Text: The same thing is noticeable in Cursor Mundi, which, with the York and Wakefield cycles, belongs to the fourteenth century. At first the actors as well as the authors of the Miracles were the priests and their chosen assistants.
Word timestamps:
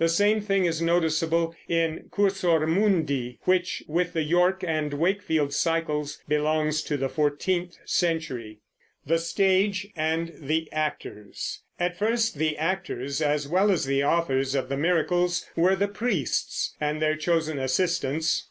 The 0.00 0.08
same 0.08 0.40
thing 0.40 0.64
is 0.64 0.82
noticeable 0.82 1.54
in 1.68 2.08
Cursor 2.10 2.66
Mundi, 2.66 3.38
which, 3.42 3.84
with 3.86 4.14
the 4.14 4.24
York 4.24 4.64
and 4.66 4.92
Wakefield 4.92 5.54
cycles, 5.54 6.20
belongs 6.26 6.82
to 6.82 6.96
the 6.96 7.08
fourteenth 7.08 7.76
century. 7.84 8.58
At 9.08 9.20
first 9.28 9.38
the 9.38 10.64
actors 12.58 13.22
as 13.22 13.46
well 13.46 13.70
as 13.70 13.84
the 13.84 14.02
authors 14.02 14.56
of 14.56 14.68
the 14.68 14.76
Miracles 14.76 15.46
were 15.54 15.76
the 15.76 15.86
priests 15.86 16.74
and 16.80 17.00
their 17.00 17.14
chosen 17.14 17.60
assistants. 17.60 18.44